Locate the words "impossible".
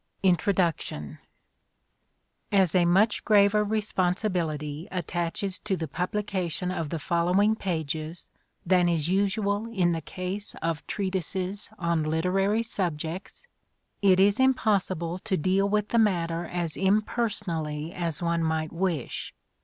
14.39-15.19